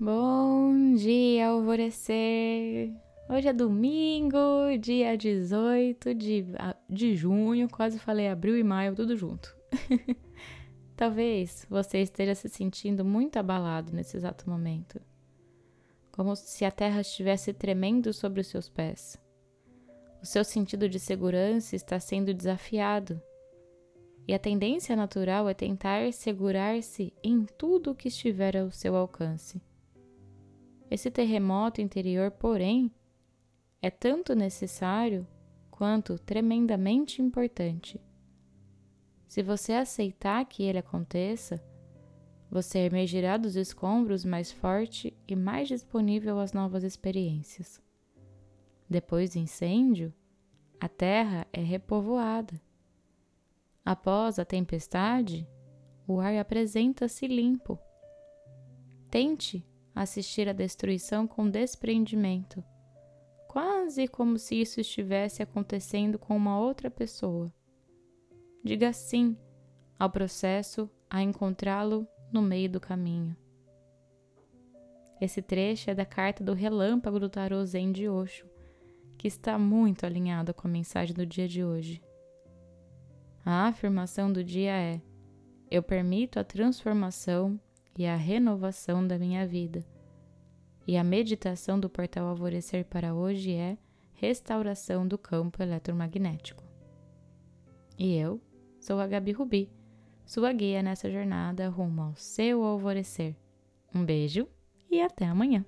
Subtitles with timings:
[0.00, 2.94] Bom dia, alvorecer!
[3.28, 4.38] Hoje é domingo,
[4.80, 6.46] dia 18 de,
[6.88, 9.56] de junho, quase falei abril e maio, tudo junto.
[10.96, 15.00] Talvez você esteja se sentindo muito abalado nesse exato momento,
[16.12, 19.20] como se a terra estivesse tremendo sobre os seus pés.
[20.22, 23.20] O seu sentido de segurança está sendo desafiado
[24.28, 29.60] e a tendência natural é tentar segurar-se em tudo que estiver ao seu alcance.
[30.90, 32.90] Esse terremoto interior, porém,
[33.80, 35.26] é tanto necessário
[35.70, 38.00] quanto tremendamente importante.
[39.26, 41.62] Se você aceitar que ele aconteça,
[42.50, 47.80] você emergirá dos escombros mais forte e mais disponível às novas experiências.
[48.88, 50.12] Depois do incêndio,
[50.80, 52.58] a terra é repovoada.
[53.84, 55.46] Após a tempestade,
[56.06, 57.78] o ar apresenta-se limpo.
[59.10, 59.66] Tente
[60.02, 62.62] assistir à destruição com desprendimento,
[63.48, 67.52] quase como se isso estivesse acontecendo com uma outra pessoa.
[68.62, 69.36] Diga sim
[69.98, 73.36] ao processo a encontrá-lo no meio do caminho.
[75.20, 78.46] Esse trecho é da carta do relâmpago do tarô Zen de Osho,
[79.16, 82.00] que está muito alinhado com a mensagem do dia de hoje.
[83.44, 85.02] A afirmação do dia é:
[85.68, 87.60] Eu permito a transformação
[87.98, 89.84] e a renovação da minha vida.
[90.86, 93.76] E a meditação do portal Alvorecer para hoje é
[94.14, 96.62] restauração do campo eletromagnético.
[97.98, 98.40] E eu
[98.80, 99.68] sou a Gabi Rubi,
[100.24, 103.34] sua guia nessa jornada rumo ao seu alvorecer.
[103.92, 104.46] Um beijo
[104.88, 105.64] e até amanhã!